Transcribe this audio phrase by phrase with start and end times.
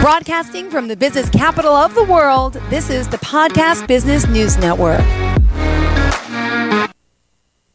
[0.00, 5.00] Broadcasting from the business capital of the world, this is the Podcast Business News Network.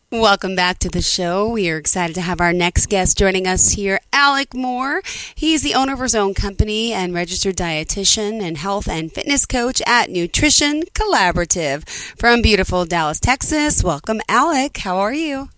[0.10, 1.50] Welcome back to the show.
[1.50, 5.02] We are excited to have our next guest joining us here, Alec Moore.
[5.36, 9.82] He's the owner of his own company and registered dietitian and health and fitness coach
[9.86, 11.86] at Nutrition Collaborative
[12.18, 13.84] from beautiful Dallas, Texas.
[13.84, 14.78] Welcome, Alec.
[14.78, 15.50] How are you?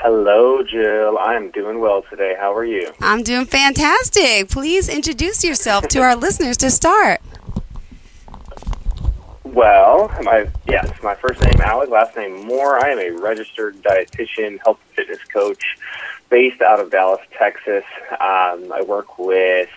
[0.00, 1.18] Hello, Jill.
[1.18, 2.36] I'm doing well today.
[2.38, 2.92] How are you?
[3.00, 4.48] I'm doing fantastic.
[4.48, 7.20] Please introduce yourself to our listeners to start.
[9.42, 12.78] Well, my yes, my first name Alec, last name Moore.
[12.78, 15.64] I am a registered dietitian, health and fitness coach,
[16.30, 17.82] based out of Dallas, Texas.
[18.12, 19.68] Um, I work with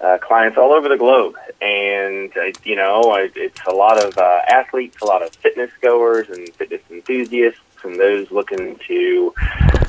[0.00, 4.16] uh, clients all over the globe, and uh, you know, I, it's a lot of
[4.16, 9.34] uh, athletes, a lot of fitness goers, and fitness enthusiasts and those looking to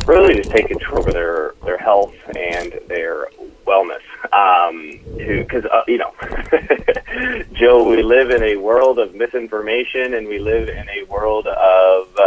[0.05, 3.27] really just take control over their their health and their
[3.65, 4.01] wellness.
[4.33, 6.13] Um, because uh, you know,
[7.53, 12.17] Joe, we live in a world of misinformation, and we live in a world of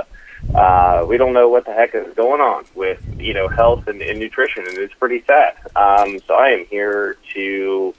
[0.55, 4.03] uh, we don't know what the heck is going on with you know health and,
[4.03, 5.55] and nutrition, and it's pretty sad.
[5.77, 7.95] Um, so I am here to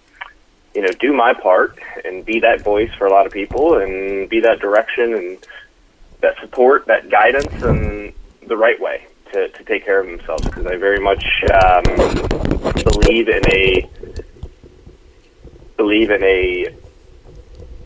[0.76, 4.30] you know do my part and be that voice for a lot of people, and
[4.30, 5.38] be that direction and
[6.22, 8.14] that support, that guidance, and
[8.48, 10.44] the right way to, to take care of themselves.
[10.46, 11.84] Because I very much um,
[12.84, 13.90] believe in a
[15.78, 16.76] believe in a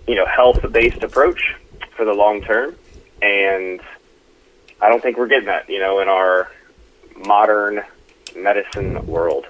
[0.08, 1.56] you know health based approach
[1.96, 2.76] for the long term,
[3.22, 3.80] and
[4.82, 6.52] I don't think we're getting that you know in our
[7.16, 7.82] modern
[8.36, 9.46] medicine world.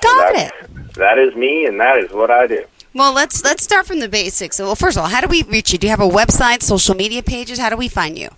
[0.00, 0.94] Got so it.
[0.94, 2.64] That is me, and that is what I do.
[2.94, 4.58] Well, let's let's start from the basics.
[4.58, 5.78] Well, first of all, how do we reach you?
[5.78, 7.58] Do you have a website, social media pages?
[7.58, 8.28] How do we find you?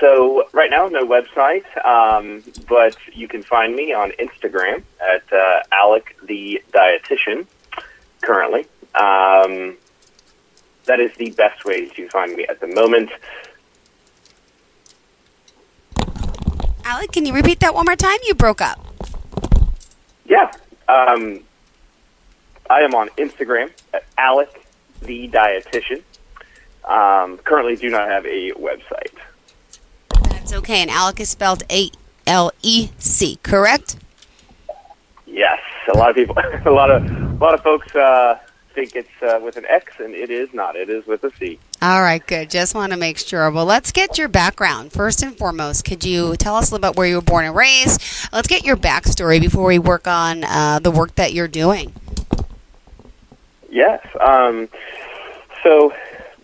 [0.00, 5.60] So right now, no website, um, but you can find me on Instagram at uh,
[5.72, 7.46] Alec the Dietitian.
[8.22, 8.60] Currently,
[8.94, 9.76] um,
[10.86, 13.10] that is the best way to find me at the moment.
[16.86, 18.18] Alec, can you repeat that one more time?
[18.26, 18.78] You broke up.
[20.24, 20.50] Yeah,
[20.88, 21.40] um,
[22.70, 24.64] I am on Instagram at Alec
[25.02, 26.02] the Dietitian.
[26.84, 29.14] Um, currently, do not have a website.
[30.30, 30.82] That's okay.
[30.82, 31.90] And Alec is spelled A
[32.26, 33.96] L E C, correct?
[35.26, 35.60] Yes,
[35.92, 36.36] a lot of people,
[36.66, 38.38] a lot of, a lot of folks uh,
[38.74, 40.76] think it's uh, with an X, and it is not.
[40.76, 41.58] It is with a C.
[41.80, 42.50] All right, good.
[42.50, 43.50] Just want to make sure.
[43.50, 45.84] Well, let's get your background first and foremost.
[45.84, 48.02] Could you tell us a little bit where you were born and raised?
[48.32, 51.92] Let's get your backstory before we work on uh, the work that you're doing.
[53.74, 54.06] Yes.
[54.20, 54.68] Um,
[55.64, 55.92] so,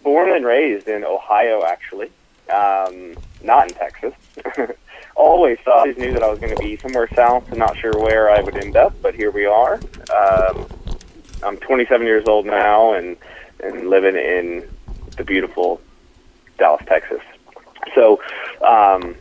[0.02, 2.10] born and raised in Ohio, actually,
[2.52, 3.14] um,
[3.44, 4.14] not in Texas.
[5.14, 7.92] always thought, always knew that I was going to be somewhere south, and not sure
[7.92, 9.74] where I would end up, but here we are.
[10.12, 10.66] Um,
[11.44, 13.16] I'm 27 years old now, and
[13.62, 14.69] and living in
[15.16, 15.80] the beautiful
[16.58, 17.20] Dallas, Texas.
[17.94, 18.20] So,
[18.66, 19.14] um,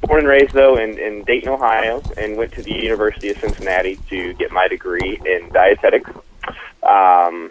[0.00, 3.96] born and raised though in, in Dayton, Ohio, and went to the University of Cincinnati
[4.08, 6.10] to get my degree in dietetics.
[6.88, 7.50] Um,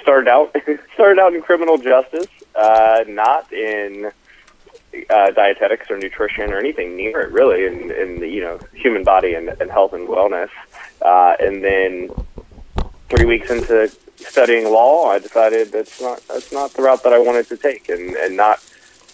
[0.00, 0.54] started out
[0.94, 4.10] started out in criminal justice, uh, not in
[5.08, 9.04] uh, dietetics or nutrition or anything near it, really, in, in the you know human
[9.04, 10.50] body and, and health and wellness.
[11.02, 12.10] Uh, and then
[13.08, 17.18] three weeks into studying law, I decided that's not that's not the route that I
[17.18, 18.64] wanted to take, and, and not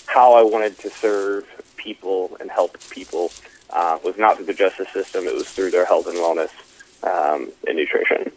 [0.07, 3.31] how I wanted to serve people and help people.
[3.69, 6.51] Uh, was not through the justice system; it was through their health and wellness
[7.03, 8.33] um, and nutrition.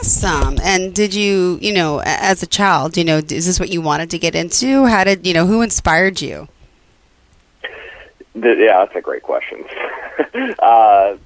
[0.00, 0.58] Awesome.
[0.62, 4.08] And did you, you know, as a child, you know, is this what you wanted
[4.10, 4.86] to get into?
[4.86, 6.48] How did, you know, who inspired you?
[8.34, 9.62] Yeah, that's a great question.
[10.58, 11.16] uh,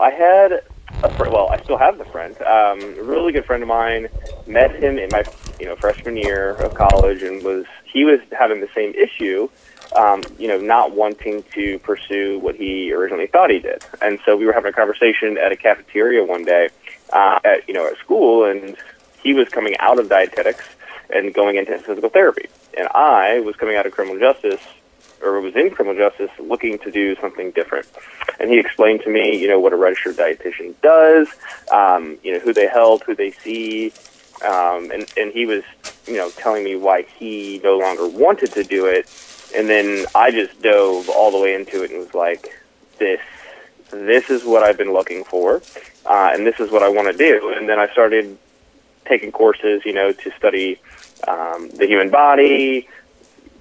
[0.00, 0.62] I had
[1.02, 4.08] a friend, well, I still have the friend, um, a really good friend of mine.
[4.46, 5.24] Met him in my,
[5.60, 9.50] you know, freshman year of college, and was he was having the same issue,
[9.94, 13.84] um, you know, not wanting to pursue what he originally thought he did.
[14.00, 16.70] And so we were having a conversation at a cafeteria one day,
[17.12, 18.76] uh, at you know at school, and
[19.22, 20.64] he was coming out of dietetics
[21.10, 24.60] and going into physical therapy, and I was coming out of criminal justice
[25.22, 27.86] or was in criminal justice looking to do something different.
[28.40, 31.28] And he explained to me, you know, what a registered dietitian does,
[31.70, 33.92] um, you know, who they help, who they see,
[34.44, 35.62] um, and and he was,
[36.06, 39.08] you know, telling me why he no longer wanted to do it.
[39.54, 42.58] And then I just dove all the way into it and was like,
[42.98, 43.20] this
[43.92, 45.62] this is what I've been looking for,
[46.06, 47.52] uh, and this is what I want to do.
[47.56, 48.38] And then I started
[49.04, 50.80] taking courses, you know, to study
[51.28, 52.88] um, the human body,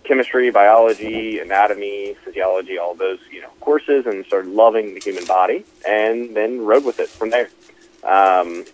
[0.04, 5.66] chemistry, biology, anatomy, physiology, all those you know courses, and started loving the human body,
[5.88, 7.50] and then rode with it from there,
[8.04, 8.66] um,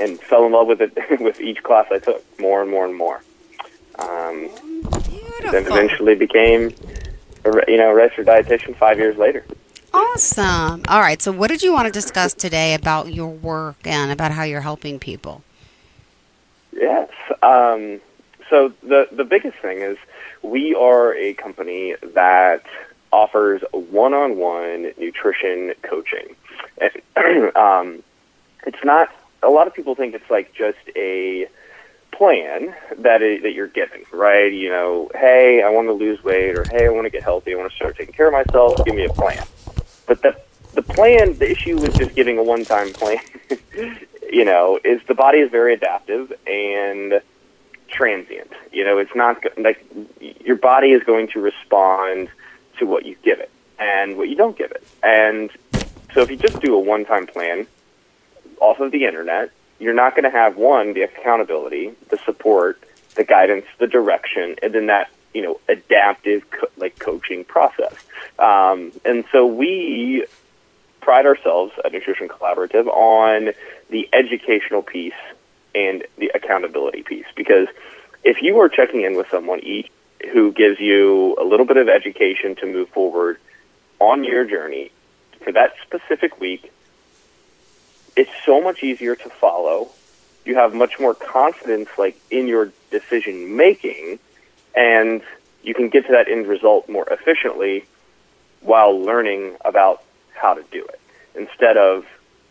[0.00, 2.94] and fell in love with it with each class I took more and more and
[2.94, 3.22] more.
[3.98, 4.50] Um,
[5.52, 6.74] then eventually became,
[7.44, 9.44] a, you know, a registered dietitian five years later.
[9.94, 10.82] Awesome.
[10.88, 11.22] All right.
[11.22, 14.60] So, what did you want to discuss today about your work and about how you're
[14.60, 15.44] helping people?
[16.72, 17.10] Yes.
[17.44, 18.00] Um,
[18.50, 19.96] so the the biggest thing is
[20.42, 22.64] we are a company that
[23.12, 26.34] offers one-on-one nutrition coaching.
[27.54, 28.02] Um,
[28.66, 29.14] it's not.
[29.42, 31.46] A lot of people think it's like just a
[32.10, 34.52] plan that is, that you're given, right?
[34.52, 37.52] You know, hey, I want to lose weight, or hey, I want to get healthy,
[37.52, 38.84] I want to start taking care of myself.
[38.84, 39.44] Give me a plan.
[40.06, 40.36] But the
[40.74, 43.18] the plan, the issue with just giving a one-time plan,
[44.32, 47.22] you know, is the body is very adaptive and
[47.88, 48.50] transient.
[48.72, 49.84] You know, it's not like
[50.20, 52.28] your body is going to respond
[52.78, 54.84] to what you give it and what you don't give it.
[55.04, 55.50] And
[56.12, 57.66] so if you just do a one-time plan
[58.60, 62.82] off of the internet, you're not going to have one the accountability, the support,
[63.14, 67.94] the guidance, the direction, and then that you know adaptive co- like coaching process.
[68.38, 70.26] Um, and so we
[71.00, 73.52] pride ourselves at Nutrition Collaborative on
[73.90, 75.12] the educational piece
[75.74, 77.68] and the accountability piece because
[78.22, 79.90] if you are checking in with someone each
[80.32, 83.38] who gives you a little bit of education to move forward
[84.00, 84.90] on your journey
[85.42, 86.72] for that specific week,
[88.16, 89.90] it's so much easier to follow.
[90.44, 94.18] You have much more confidence like in your decision making
[94.76, 95.22] and
[95.62, 97.84] you can get to that end result more efficiently
[98.60, 100.02] while learning about
[100.34, 101.00] how to do it
[101.34, 102.04] instead of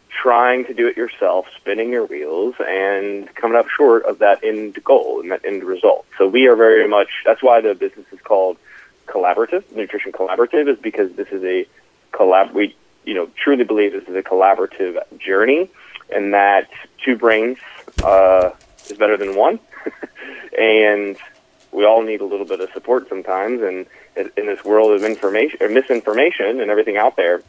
[0.09, 4.81] trying to do it yourself, spinning your wheels, and coming up short of that end
[4.83, 6.05] goal and that end result.
[6.17, 8.57] So we are very much, that's why the business is called
[9.07, 11.67] collaborative, nutrition collaborative, is because this is a
[12.11, 12.75] collab, we,
[13.05, 15.69] you know, truly believe this is a collaborative journey
[16.13, 16.69] and that
[17.03, 17.57] two brains
[18.03, 18.51] uh,
[18.89, 19.59] is better than one.
[20.59, 21.17] and
[21.73, 23.61] we all need a little bit of support sometimes.
[23.61, 23.85] And
[24.15, 27.41] in this world of information or misinformation and everything out there,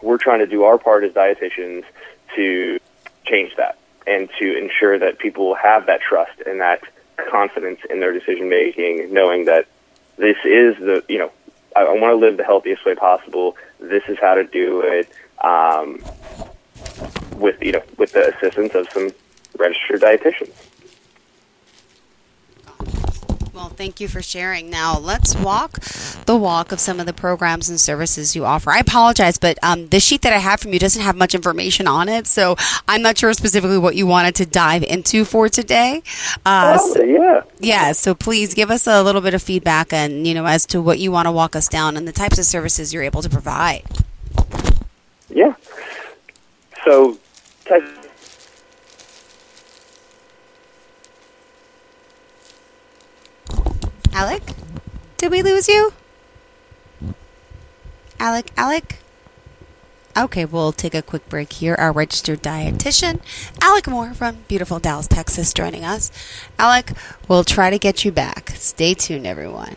[0.00, 1.84] we're trying to do our part as dietitians
[2.34, 2.78] to
[3.24, 6.82] change that and to ensure that people have that trust and that
[7.30, 9.68] confidence in their decision making, knowing that
[10.16, 11.30] this is the you know
[11.76, 13.56] I, I want to live the healthiest way possible.
[13.78, 15.08] This is how to do it.
[15.42, 16.02] Um,
[17.36, 19.10] with you know with the assistance of some
[19.56, 20.52] registered dietitians.
[23.54, 24.70] Well, thank you for sharing.
[24.70, 25.78] Now, let's walk
[26.24, 28.70] the walk of some of the programs and services you offer.
[28.70, 31.86] I apologize, but um, the sheet that I have from you doesn't have much information
[31.86, 32.56] on it, so
[32.88, 36.02] I'm not sure specifically what you wanted to dive into for today.
[36.46, 37.42] Uh, oh, so, yeah.
[37.60, 40.80] Yeah, so please give us a little bit of feedback and, you know, as to
[40.80, 43.28] what you want to walk us down and the types of services you're able to
[43.28, 43.84] provide.
[45.28, 45.56] Yeah.
[46.86, 47.18] So?
[55.22, 55.92] Did we lose you?
[58.18, 58.98] Alec, Alec?
[60.16, 61.76] Okay, we'll take a quick break here.
[61.76, 63.20] Our registered dietitian,
[63.60, 66.10] Alec Moore from beautiful Dallas, Texas, joining us.
[66.58, 66.90] Alec,
[67.28, 68.50] we'll try to get you back.
[68.56, 69.76] Stay tuned, everyone.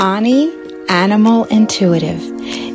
[0.00, 0.52] Ani
[0.88, 2.20] Animal Intuitive,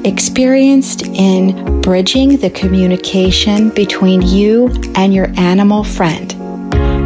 [0.05, 6.33] experienced in bridging the communication between you and your animal friend,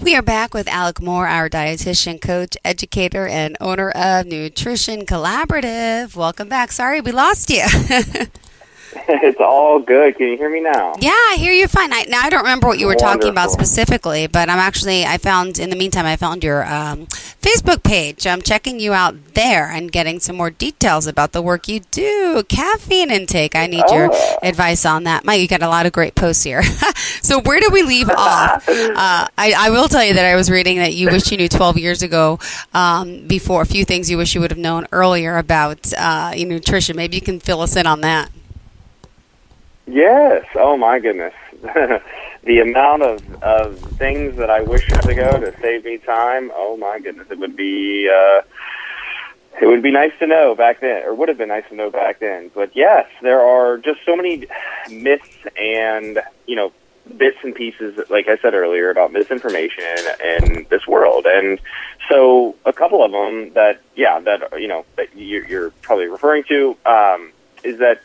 [0.00, 6.16] We are back with Alec Moore, our dietitian, coach, educator, and owner of Nutrition Collaborative.
[6.16, 6.72] Welcome back.
[6.72, 7.62] Sorry we lost you.
[9.08, 10.16] it's all good.
[10.16, 10.94] Can you hear me now?
[11.00, 11.92] Yeah, I hear you fine.
[11.92, 15.18] I, now I don't remember what you were talking about specifically, but I'm actually I
[15.18, 18.26] found in the meantime I found your um, Facebook page.
[18.26, 22.42] I'm checking you out there and getting some more details about the work you do.
[22.48, 23.54] Caffeine intake.
[23.56, 24.38] I need your Oh.
[24.42, 25.24] advice on that.
[25.24, 26.62] Mike, you got a lot of great posts here.
[27.22, 28.68] so where do we leave off?
[28.68, 31.48] Uh, I, I will tell you that I was reading that you wish you knew
[31.48, 32.38] 12 years ago
[32.72, 36.96] um, before a few things you wish you would have known earlier about uh, nutrition.
[36.96, 38.30] Maybe you can fill us in on that.
[39.86, 40.46] Yes.
[40.54, 41.34] Oh my goodness.
[41.62, 46.50] the amount of, of things that I wish years go to save me time.
[46.54, 47.30] Oh my goodness.
[47.30, 48.42] It would be uh,
[49.60, 51.90] it would be nice to know back then, or would have been nice to know
[51.90, 52.50] back then.
[52.54, 54.46] But yes, there are just so many
[54.90, 56.72] myths and you know
[57.16, 59.84] bits and pieces, like I said earlier, about misinformation
[60.24, 61.26] in this world.
[61.26, 61.60] And
[62.08, 66.44] so a couple of them that, yeah, that, you know, that you're, you're probably referring
[66.44, 68.00] to um, is that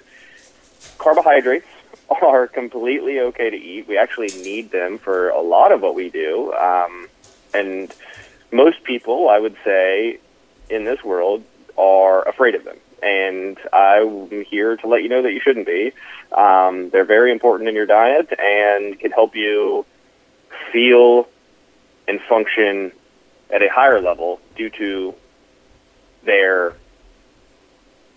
[0.99, 1.65] carbohydrates
[2.21, 3.87] are completely okay to eat.
[3.87, 6.53] We actually need them for a lot of what we do.
[6.53, 7.07] Um,
[7.53, 7.93] and
[8.51, 10.19] most people, I would say,
[10.69, 11.43] in this world
[11.77, 12.77] are afraid of them.
[13.01, 15.93] And I'm here to let you know that you shouldn't be.
[16.31, 19.85] Um, they're very important in your diet and can help you
[20.71, 21.27] feel
[22.07, 22.91] and function
[23.49, 25.15] at a higher level due to
[26.23, 26.73] their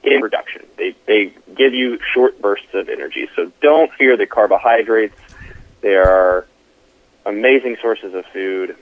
[0.03, 0.63] in reduction.
[0.77, 3.29] They they give you short bursts of energy.
[3.37, 5.17] So don't fear the carbohydrates.
[5.81, 6.47] They are
[7.25, 8.77] amazing sources of food.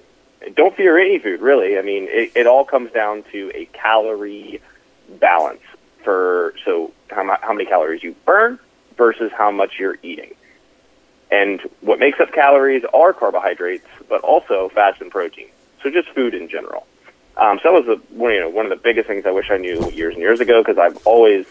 [0.55, 1.79] Don't fear any food, really.
[1.79, 4.61] I mean, it, it all comes down to a calorie
[5.19, 5.61] balance
[6.03, 8.59] for so how, how many calories you burn
[8.97, 10.35] versus how much you're eating.
[11.31, 15.49] And what makes up calories are carbohydrates, but also fats and protein.
[15.83, 16.87] So just food in general.
[17.41, 19.51] Um, so that was the, one, you know, one of the biggest things I wish
[19.51, 21.47] I knew years and years ago because I've always,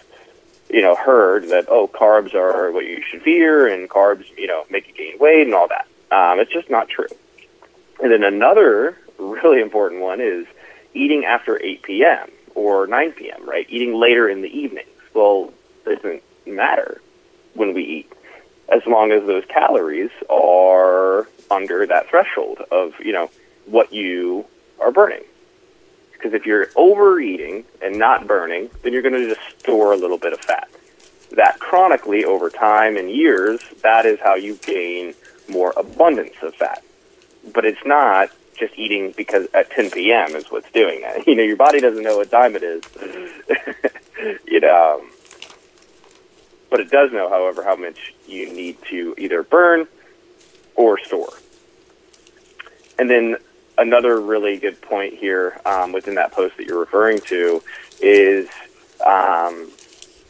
[0.70, 4.66] you know, heard that oh, carbs are what you should fear and carbs, you know,
[4.70, 5.88] make you gain weight and all that.
[6.16, 7.08] Um, it's just not true.
[8.02, 10.46] And then another really important one is
[10.94, 12.30] eating after 8 p.m.
[12.54, 13.50] or 9 p.m.
[13.50, 14.88] Right, eating later in the evenings.
[15.16, 15.52] Well,
[15.88, 17.02] it doesn't matter
[17.56, 18.14] when we eat
[18.72, 23.32] as long as those calories are under that threshold of you know
[23.66, 24.46] what you
[24.80, 25.24] are burning.
[26.20, 30.18] Because if you're overeating and not burning, then you're going to just store a little
[30.18, 30.70] bit of fat.
[31.32, 35.14] That chronically over time and years, that is how you gain
[35.48, 36.84] more abundance of fat.
[37.54, 40.36] But it's not just eating because at 10 p.m.
[40.36, 41.26] is what's doing that.
[41.28, 42.84] You know, your body doesn't know what time it is.
[44.46, 45.10] you know, um,
[46.70, 49.88] but it does know, however, how much you need to either burn
[50.76, 51.32] or store.
[52.98, 53.38] And then
[53.80, 57.64] another really good point here um, within that post that you're referring to
[58.02, 58.48] is
[59.06, 59.72] um,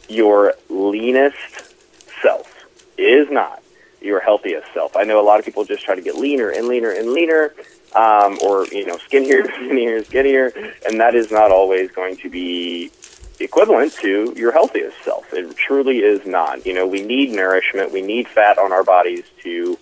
[0.08, 1.74] your leanest
[2.22, 2.66] self
[2.96, 3.62] is not
[4.00, 4.96] your healthiest self.
[4.96, 7.54] I know a lot of people just try to get leaner and leaner and leaner,
[7.94, 10.52] um, or you know, skinnier, skinnier, skinnier,
[10.88, 12.90] and that is not always going to be
[13.38, 15.32] equivalent to your healthiest self.
[15.32, 16.64] It truly is not.
[16.66, 19.78] You know, we need nourishment, we need fat on our bodies to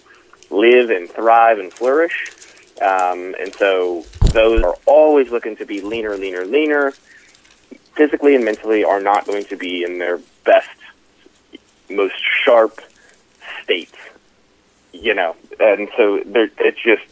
[0.51, 2.33] live and thrive and flourish.
[2.81, 6.93] Um, and so those are always looking to be leaner, leaner, leaner.
[7.95, 10.69] Physically and mentally are not going to be in their best,
[11.91, 12.81] most sharp
[13.63, 13.97] states.
[14.93, 17.03] You know, and so it just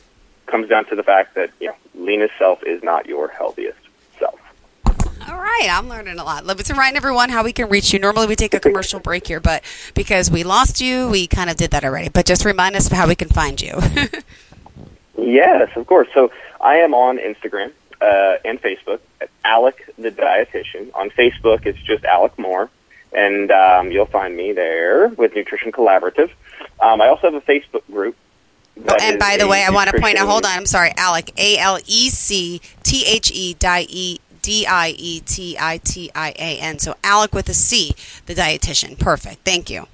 [0.47, 3.79] comes down to the fact that you know, leanest self is not your healthiest
[4.19, 4.41] self.
[5.29, 6.47] All right, I'm learning a lot.
[6.47, 7.99] Let's remind everyone how we can reach you.
[7.99, 9.63] Normally, we take a commercial break here, but
[9.95, 12.09] because we lost you, we kind of did that already.
[12.09, 13.75] But just remind us of how we can find you.
[15.27, 16.07] Yes, of course.
[16.15, 16.31] So
[16.61, 20.95] I am on Instagram uh, and Facebook at Alec the Dietitian.
[20.95, 22.71] On Facebook, it's just Alec Moore,
[23.13, 26.31] and um, you'll find me there with Nutrition Collaborative.
[26.81, 28.17] Um, I also have a Facebook group.
[28.77, 30.29] that and by the way, I want to point out.
[30.29, 30.53] Hold on.
[30.53, 31.33] I'm sorry, Alec.
[31.37, 36.09] A L E C T H E die E D I E T I T
[36.15, 36.79] I A N.
[36.79, 38.97] So Alec with a C, the dietitian.
[38.97, 39.45] Perfect.
[39.45, 39.89] Thank you.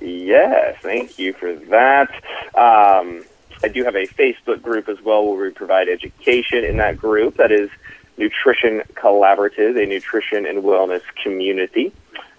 [0.00, 2.10] Yes, thank you for that.
[2.54, 3.24] Um,
[3.62, 7.36] I do have a Facebook group as well where we provide education in that group.
[7.36, 7.70] That is
[8.16, 11.92] Nutrition Collaborative, a nutrition and wellness community.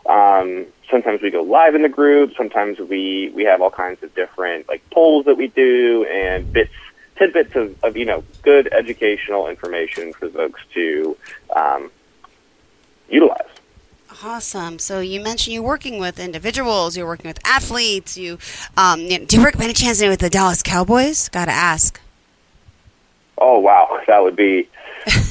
[0.08, 2.34] Um, sometimes we go live in the group.
[2.36, 6.74] Sometimes we we have all kinds of different like polls that we do and bits
[7.18, 11.18] tidbits of, of you know good educational information for folks to
[11.56, 11.92] um.
[14.24, 14.77] Awesome.
[14.77, 18.18] So you mentioned you're working with individuals, you're working with athletes.
[18.18, 18.38] You,
[18.77, 21.30] um, you know, do you work by any chance with the Dallas Cowboys?
[21.30, 22.00] Got to ask.
[23.38, 24.70] Oh wow, that would be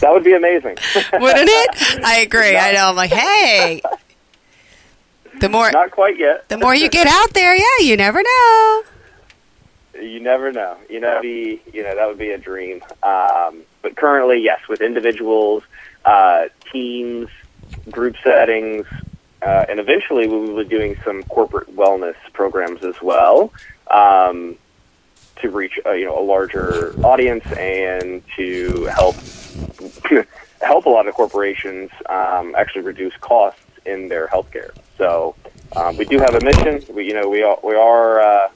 [0.00, 0.76] that would be amazing,
[1.12, 2.04] wouldn't it?
[2.04, 2.56] I agree.
[2.56, 2.88] I know.
[2.88, 3.80] I'm like, hey,
[5.40, 6.48] the more not quite yet.
[6.48, 8.82] the more you get out there, yeah, you never know.
[10.00, 10.76] You never know.
[10.88, 12.82] You know, be you know that would be a dream.
[13.04, 15.62] Um, but currently, yes, with individuals,
[16.04, 17.28] uh, teams,
[17.90, 18.86] group settings,
[19.42, 23.52] uh, and eventually we will be doing some corporate wellness programs as well
[23.90, 24.56] um,
[25.36, 29.16] to reach uh, you know a larger audience and to help
[30.60, 34.72] help a lot of corporations um, actually reduce costs in their healthcare.
[34.98, 35.34] So
[35.76, 36.82] um, we do have a mission.
[36.94, 38.48] We you know we are, we are uh,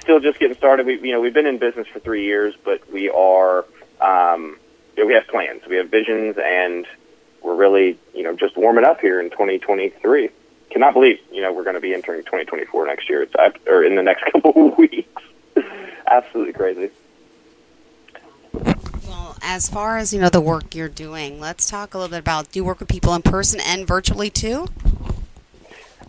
[0.00, 0.86] still just getting started.
[0.86, 3.66] We you know we've been in business for three years, but we are
[4.00, 4.58] um,
[4.96, 6.86] you know, we have plans, we have visions, and
[7.42, 10.30] we're really, you know, just warming up here in 2023.
[10.70, 13.22] Cannot believe, you know, we're going to be entering 2024 next year.
[13.22, 13.34] It's
[13.66, 15.22] or in the next couple of weeks.
[16.06, 16.90] Absolutely crazy.
[19.06, 22.20] Well, as far as you know, the work you're doing, let's talk a little bit
[22.20, 22.52] about.
[22.52, 24.68] Do you work with people in person and virtually too?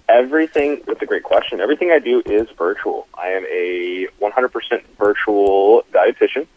[0.07, 0.81] Everything.
[0.85, 1.59] That's a great question.
[1.59, 3.07] Everything I do is virtual.
[3.13, 6.47] I am a 100% virtual dietitian.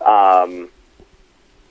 [0.00, 0.70] Um,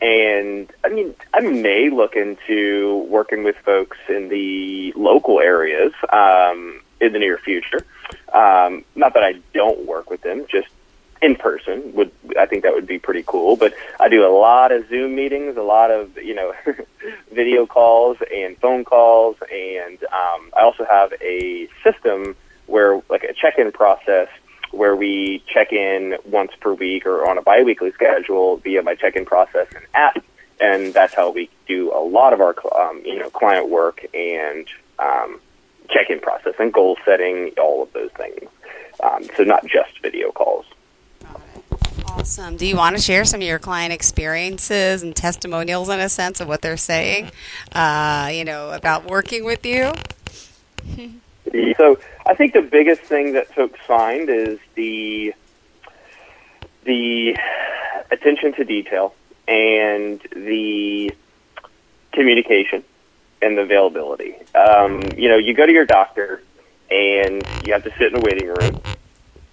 [0.03, 6.81] and I mean, I may look into working with folks in the local areas um,
[6.99, 7.85] in the near future.
[8.33, 10.67] Um, not that I don't work with them, just
[11.21, 13.55] in person would I think that would be pretty cool.
[13.55, 16.53] But I do a lot of Zoom meetings, a lot of you know
[17.31, 22.35] video calls and phone calls, and um, I also have a system
[22.65, 24.27] where like a check-in process
[24.73, 29.25] where we check in once per week or on a biweekly schedule via my check-in
[29.25, 30.23] process and app,
[30.59, 34.67] and that's how we do a lot of our um, you know client work and
[34.99, 35.39] um,
[35.89, 38.49] check-in process and goal setting, all of those things.
[39.01, 40.65] Um, so not just video calls.
[42.07, 42.57] Awesome.
[42.57, 46.39] Do you want to share some of your client experiences and testimonials in a sense
[46.39, 47.31] of what they're saying,
[47.73, 49.93] uh, you know, about working with you?
[51.77, 55.33] So I think the biggest thing that folks find is the
[56.85, 57.37] the
[58.11, 59.13] attention to detail
[59.47, 61.13] and the
[62.11, 62.83] communication
[63.41, 64.35] and the availability.
[64.55, 66.41] Um, you know, you go to your doctor
[66.89, 68.81] and you have to sit in the waiting room,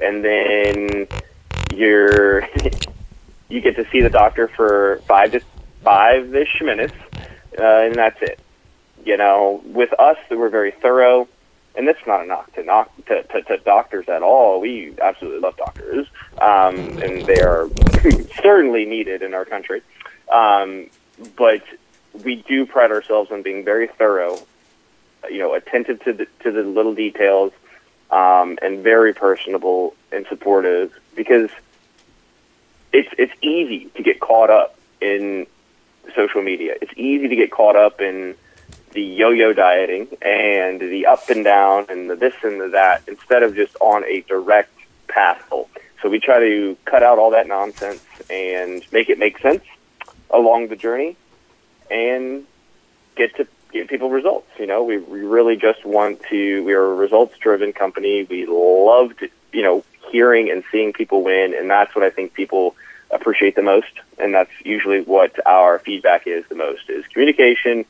[0.00, 1.08] and then
[1.74, 2.42] you're
[3.48, 5.40] you get to see the doctor for five to
[5.82, 6.94] five ish minutes,
[7.58, 8.38] uh, and that's it.
[9.04, 11.26] You know, with us, we're very thorough
[11.80, 14.60] and that's not a knock to knock to, to, to doctors at all.
[14.60, 16.06] We absolutely love doctors,
[16.38, 17.70] um, and they are
[18.42, 19.80] certainly needed in our country.
[20.30, 20.90] Um,
[21.36, 21.62] but
[22.22, 24.38] we do pride ourselves on being very thorough,
[25.30, 27.54] you know, attentive to the to the little details,
[28.10, 31.48] um, and very personable and supportive because
[32.92, 35.46] it's it's easy to get caught up in
[36.14, 36.74] social media.
[36.82, 38.34] It's easy to get caught up in
[38.92, 43.42] the yo-yo dieting and the up and down and the this and the that instead
[43.42, 44.72] of just on a direct
[45.08, 45.42] path.
[46.02, 49.62] So we try to cut out all that nonsense and make it make sense
[50.30, 51.16] along the journey
[51.90, 52.46] and
[53.16, 54.48] get to give people results.
[54.58, 58.24] You know, we, we really just want to, we are a results driven company.
[58.24, 61.54] We love to, you know, hearing and seeing people win.
[61.54, 62.74] And that's what I think people
[63.10, 63.92] appreciate the most.
[64.18, 67.84] And that's usually what our feedback is the most is communication,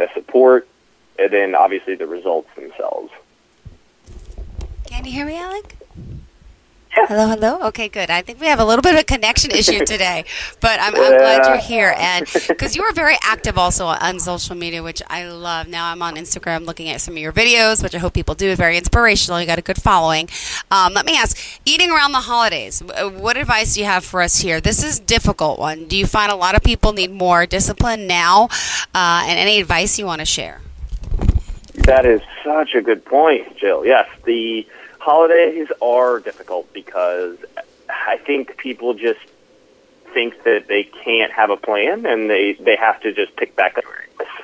[0.00, 0.66] the support,
[1.18, 3.12] and then obviously the results themselves.
[4.86, 5.76] Can you hear me, Alec?
[6.92, 7.60] Hello, hello.
[7.68, 8.10] Okay, good.
[8.10, 10.24] I think we have a little bit of a connection issue today,
[10.60, 14.56] but I'm, I'm glad you're here, and because you are very active also on social
[14.56, 15.68] media, which I love.
[15.68, 18.56] Now I'm on Instagram looking at some of your videos, which I hope people do.
[18.56, 19.40] Very inspirational.
[19.40, 20.28] You got a good following.
[20.72, 22.82] Um, let me ask: eating around the holidays.
[22.82, 24.60] What advice do you have for us here?
[24.60, 25.86] This is difficult one.
[25.86, 28.48] Do you find a lot of people need more discipline now,
[28.94, 30.60] uh, and any advice you want to share?
[31.74, 33.86] That is such a good point, Jill.
[33.86, 34.66] Yes, the
[35.00, 37.38] holidays are difficult because
[37.88, 39.20] I think people just
[40.12, 43.78] think that they can't have a plan and they they have to just pick back
[43.78, 43.84] up.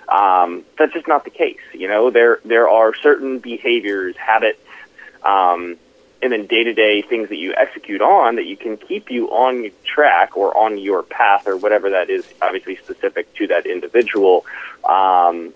[0.08, 1.60] Um, that's just not the case.
[1.72, 4.60] You know, there there are certain behaviors, habits,
[5.24, 5.76] um,
[6.22, 9.28] and then day to day things that you execute on that you can keep you
[9.30, 12.24] on track or on your path or whatever that is.
[12.40, 14.44] Obviously, specific to that individual.
[14.84, 15.52] Um,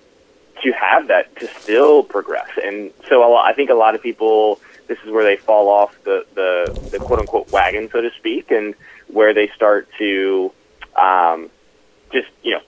[0.63, 4.61] to have that to still progress, and so I think a lot of people
[4.91, 8.51] this is where they fall off the, the, the quote unquote wagon, so to speak,
[8.51, 8.75] and
[9.07, 10.51] where they start to
[11.01, 11.49] um,
[12.13, 12.61] just, you know,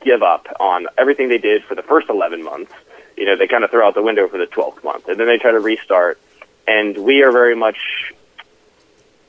[0.00, 2.72] give up on everything they did for the first 11 months.
[3.16, 5.26] You know, they kind of throw out the window for the 12th month, and then
[5.26, 6.20] they try to restart.
[6.68, 8.14] And we are very much,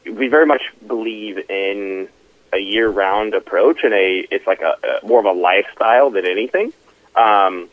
[0.05, 2.07] we very much believe in
[2.53, 6.71] a year-round approach, and a it's like a, a more of a lifestyle than anything.
[7.15, 7.69] Um,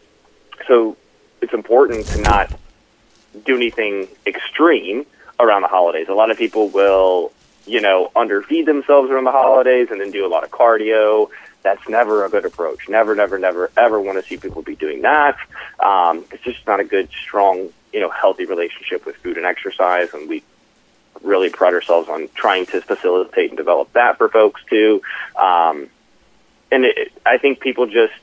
[0.66, 0.96] so
[1.42, 2.50] it's important to not
[3.44, 5.07] do anything extreme
[5.40, 6.09] around the holidays.
[6.09, 7.33] A lot of people will,
[7.66, 11.31] you know, underfeed themselves around the holidays and then do a lot of cardio.
[11.62, 12.88] That's never a good approach.
[12.88, 15.37] Never, never, never, ever want to see people be doing that.
[15.81, 20.12] Um, it's just not a good, strong, you know, healthy relationship with food and exercise.
[20.12, 20.42] And we
[21.23, 25.01] really pride ourselves on trying to facilitate and develop that for folks too.
[25.40, 25.88] Um,
[26.70, 28.14] and it, I think people just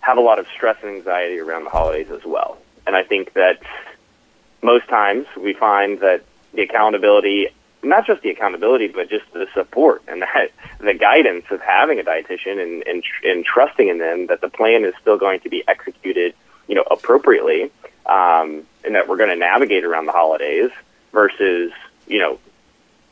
[0.00, 2.58] have a lot of stress and anxiety around the holidays as well.
[2.86, 3.62] And I think that
[4.62, 6.22] most times we find that
[6.54, 7.48] the accountability,
[7.82, 12.02] not just the accountability, but just the support and that the guidance of having a
[12.02, 15.64] dietitian and, and, and trusting in them that the plan is still going to be
[15.68, 16.34] executed,
[16.68, 17.64] you know, appropriately,
[18.06, 20.70] um, and that we're going to navigate around the holidays
[21.12, 21.72] versus,
[22.06, 22.38] you know,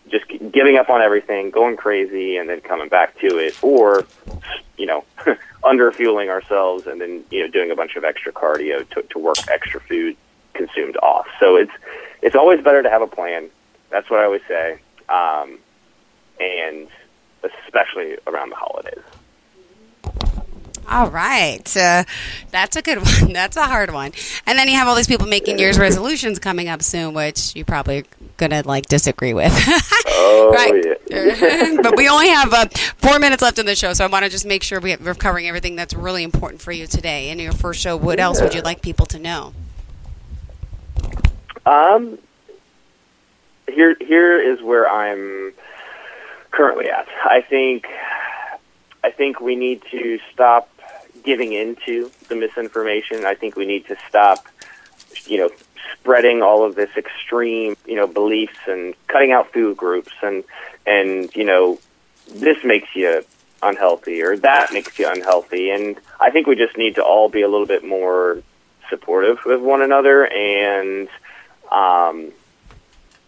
[0.08, 4.04] just giving up on everything, going crazy, and then coming back to it, or
[4.76, 5.04] you know,
[5.62, 9.18] under fueling ourselves and then you know doing a bunch of extra cardio to, to
[9.18, 10.16] work extra food
[10.60, 11.26] consumed off.
[11.38, 11.72] So it's
[12.22, 13.48] it's always better to have a plan.
[13.90, 15.58] That's what I always say, um,
[16.38, 16.88] and
[17.42, 19.02] especially around the holidays.
[20.88, 21.76] All right.
[21.76, 22.02] Uh,
[22.50, 23.32] that's a good one.
[23.32, 24.12] That's a hard one.
[24.46, 27.54] And then you have all these people making New year's resolutions coming up soon, which
[27.54, 28.04] you probably
[28.36, 29.52] going to like disagree with.
[30.08, 30.84] oh, right.
[31.08, 31.76] Yeah.
[31.82, 34.30] but we only have uh, four minutes left in the show, so I want to
[34.30, 37.30] just make sure we have, we're covering everything that's really important for you today.
[37.30, 39.52] In your first show, what else would you like people to know?
[41.66, 42.18] Um,
[43.68, 45.52] here here is where I'm
[46.50, 47.08] currently at.
[47.24, 47.86] I think
[49.02, 50.68] I think we need to stop
[51.24, 53.24] giving into the misinformation.
[53.24, 54.46] I think we need to stop,
[55.26, 55.50] you know,
[55.92, 60.44] spreading all of this extreme, you know, beliefs and cutting out food groups and
[60.86, 61.78] and you know,
[62.32, 63.22] this makes you
[63.62, 65.70] unhealthy or that makes you unhealthy.
[65.70, 68.42] And I think we just need to all be a little bit more
[68.88, 71.08] supportive with one another and
[71.70, 72.32] um,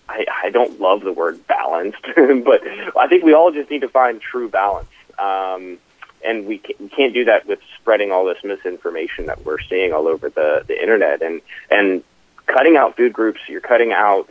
[0.09, 3.89] I, I don't love the word balanced, but I think we all just need to
[3.89, 4.89] find true balance.
[5.19, 5.79] Um,
[6.25, 9.93] and we, can, we can't do that with spreading all this misinformation that we're seeing
[9.93, 12.05] all over the, the internet and, and
[12.47, 13.41] cutting out food groups.
[13.49, 14.29] You're cutting out,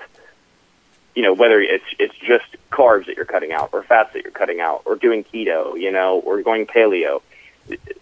[1.15, 4.31] you know, whether it's, it's just carbs that you're cutting out or fats that you're
[4.31, 7.21] cutting out or doing keto, you know, or going paleo.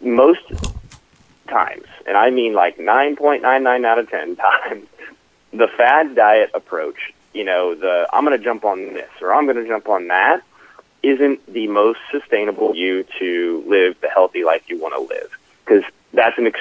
[0.01, 0.43] Most
[1.47, 4.87] times, and I mean like 9.99 out of 10 times,
[5.51, 9.45] the fad diet approach, you know, the I'm going to jump on this or I'm
[9.45, 10.41] going to jump on that,
[11.03, 15.31] isn't the most sustainable you to live the healthy life you want to live.
[15.65, 15.83] Because
[16.13, 16.59] that's an ex-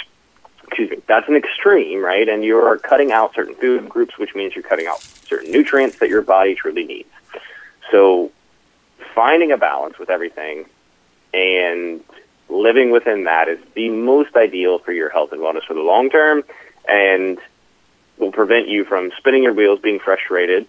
[0.65, 2.29] excuse me that's an extreme right?
[2.29, 6.09] And you're cutting out certain food groups which means you're cutting out certain nutrients that
[6.09, 7.09] your body truly needs.
[7.91, 8.31] So
[9.15, 10.67] finding a balance with everything
[11.33, 12.03] and
[12.49, 16.11] living within that is the most ideal for your health and wellness for the long
[16.11, 16.45] term.
[16.89, 17.39] And
[18.19, 20.67] will prevent you from spinning your wheels, being frustrated,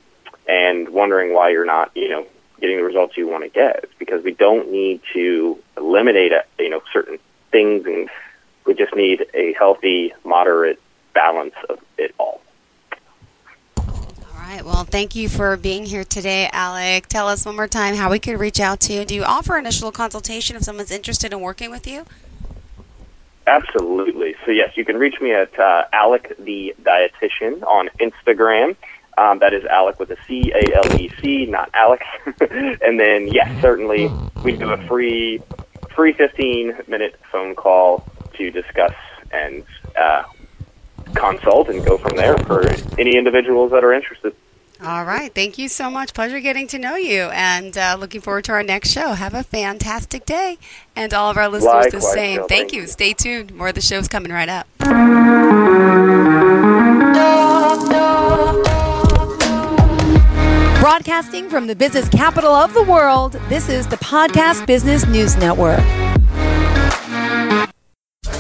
[0.48, 2.26] and wondering why you're not, you know,
[2.60, 3.86] getting the results you want to get.
[3.98, 7.20] Because we don't need to eliminate, uh, you know, certain
[7.52, 8.10] things, and
[8.66, 10.80] we just need a healthy, moderate
[11.14, 12.42] balance of it all.
[13.78, 13.86] All
[14.38, 14.64] right.
[14.64, 17.08] Well, thank you for being here today, Alec.
[17.08, 19.06] Tell us one more time how we could reach out to you.
[19.06, 22.06] Do you offer initial consultation if someone's interested in working with you?
[23.50, 24.36] Absolutely.
[24.46, 28.76] So yes, you can reach me at uh, Alec the Dietitian on Instagram.
[29.18, 32.06] Um, that is Alec with a C A L E C, not Alex.
[32.26, 34.08] and then yes, certainly
[34.44, 35.42] we do a free
[35.96, 38.94] free 15 minute phone call to discuss
[39.32, 39.66] and
[39.98, 40.24] uh,
[41.16, 42.68] consult and go from there for
[43.00, 44.36] any individuals that are interested.
[44.82, 45.34] All right.
[45.36, 46.14] Thank you so much.
[46.14, 49.12] Pleasure getting to know you and uh, looking forward to our next show.
[49.14, 50.58] Have a fantastic day.
[50.96, 52.36] And all of our listeners Likewise, the same.
[52.38, 52.48] Jill.
[52.48, 52.82] Thank Thank you.
[52.82, 52.88] you.
[52.88, 53.54] Stay tuned.
[53.54, 54.68] More of the show's coming right up.
[60.80, 65.84] Broadcasting from the business capital of the world, this is the Podcast Business News Network.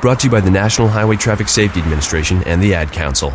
[0.00, 3.34] Brought to you by the National Highway Traffic Safety Administration and the Ad Council.